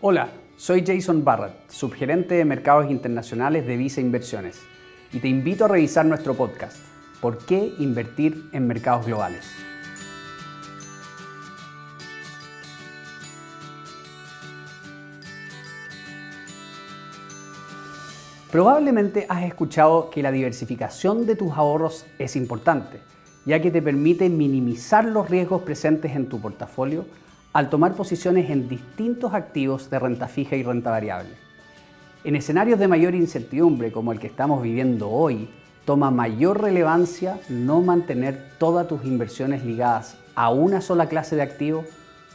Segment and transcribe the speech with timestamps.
[0.00, 4.60] Hola, soy Jason Barrett, subgerente de mercados internacionales de Visa Inversiones,
[5.12, 6.76] y te invito a revisar nuestro podcast,
[7.20, 9.50] ¿Por qué invertir en mercados globales?
[18.52, 23.00] Probablemente has escuchado que la diversificación de tus ahorros es importante,
[23.44, 27.04] ya que te permite minimizar los riesgos presentes en tu portafolio
[27.52, 31.30] al tomar posiciones en distintos activos de renta fija y renta variable.
[32.24, 35.48] En escenarios de mayor incertidumbre como el que estamos viviendo hoy,
[35.84, 41.84] toma mayor relevancia no mantener todas tus inversiones ligadas a una sola clase de activo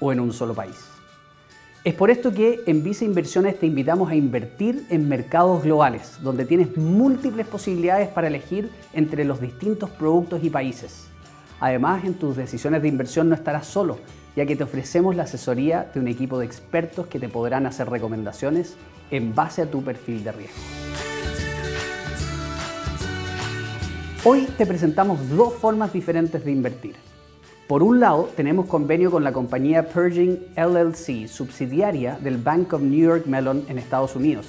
[0.00, 0.76] o en un solo país.
[1.84, 6.44] Es por esto que en Visa Inversiones te invitamos a invertir en mercados globales, donde
[6.44, 11.08] tienes múltiples posibilidades para elegir entre los distintos productos y países.
[11.60, 13.98] Además, en tus decisiones de inversión no estarás solo,
[14.36, 17.90] ya que te ofrecemos la asesoría de un equipo de expertos que te podrán hacer
[17.90, 18.76] recomendaciones
[19.10, 20.56] en base a tu perfil de riesgo.
[24.24, 26.96] Hoy te presentamos dos formas diferentes de invertir.
[27.66, 32.98] Por un lado, tenemos convenio con la compañía Purging LLC, subsidiaria del Bank of New
[32.98, 34.48] York Mellon en Estados Unidos,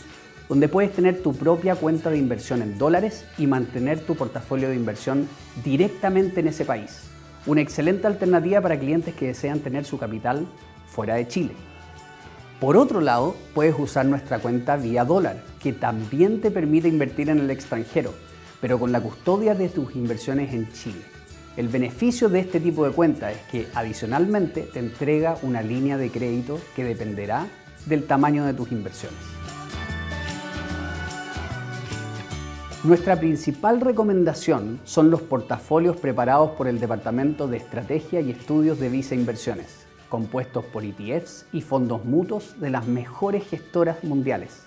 [0.50, 4.76] donde puedes tener tu propia cuenta de inversión en dólares y mantener tu portafolio de
[4.76, 5.30] inversión
[5.64, 7.04] directamente en ese país.
[7.46, 10.48] Una excelente alternativa para clientes que desean tener su capital
[10.88, 11.52] fuera de Chile.
[12.60, 17.40] Por otro lado, puedes usar nuestra cuenta vía dólar, que también te permite invertir en
[17.40, 18.14] el extranjero,
[18.60, 21.02] pero con la custodia de tus inversiones en Chile.
[21.56, 26.10] El beneficio de este tipo de cuenta es que adicionalmente te entrega una línea de
[26.10, 27.48] crédito que dependerá
[27.86, 29.39] del tamaño de tus inversiones.
[32.86, 38.88] Nuestra principal recomendación son los portafolios preparados por el Departamento de Estrategia y Estudios de
[38.88, 44.62] Visa Inversiones, compuestos por ETFs y fondos mutuos de las mejores gestoras mundiales.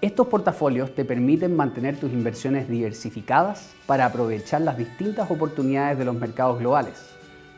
[0.00, 6.16] Estos portafolios te permiten mantener tus inversiones diversificadas para aprovechar las distintas oportunidades de los
[6.16, 7.00] mercados globales,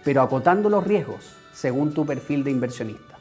[0.05, 3.16] pero acotando los riesgos según tu perfil de inversionista.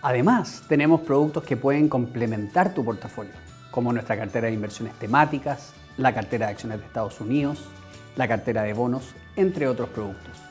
[0.00, 3.34] Además, tenemos productos que pueden complementar tu portafolio,
[3.70, 7.64] como nuestra cartera de inversiones temáticas, la cartera de acciones de Estados Unidos,
[8.16, 10.50] la cartera de bonos, entre otros productos.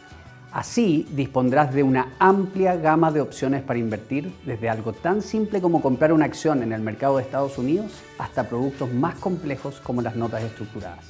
[0.52, 5.82] Así dispondrás de una amplia gama de opciones para invertir, desde algo tan simple como
[5.82, 10.16] comprar una acción en el mercado de Estados Unidos hasta productos más complejos como las
[10.16, 11.06] notas estructuradas.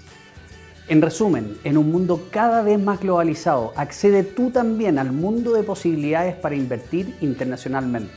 [0.89, 5.63] En resumen, en un mundo cada vez más globalizado, accede tú también al mundo de
[5.63, 8.11] posibilidades para invertir internacionalmente.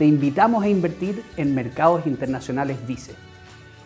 [0.00, 3.12] Te invitamos a invertir en mercados internacionales Vice.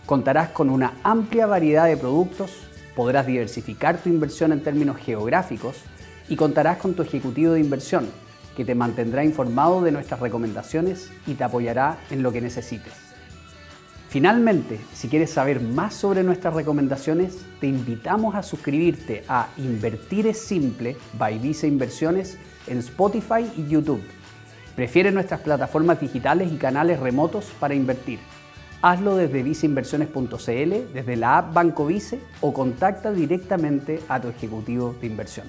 [0.07, 2.53] Contarás con una amplia variedad de productos,
[2.95, 5.79] podrás diversificar tu inversión en términos geográficos,
[6.29, 8.07] y contarás con tu ejecutivo de inversión,
[8.57, 12.93] que te mantendrá informado de nuestras recomendaciones y te apoyará en lo que necesites.
[14.09, 20.39] Finalmente, si quieres saber más sobre nuestras recomendaciones, te invitamos a suscribirte a Invertir es
[20.39, 22.39] Simple by Visa Inversiones
[22.69, 24.01] en Spotify y YouTube.
[24.77, 28.19] Prefiere nuestras plataformas digitales y canales remotos para invertir.
[28.83, 35.07] Hazlo desde viceinversiones.cl, desde la app Banco Vice o contacta directamente a tu ejecutivo de
[35.07, 35.47] inversión.